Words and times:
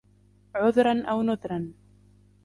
عُذْرًا 0.55 1.01
أَوْ 1.07 1.21
نُذْرًا 1.21 1.73